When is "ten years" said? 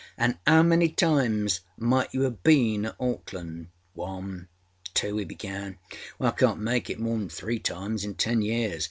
8.15-8.79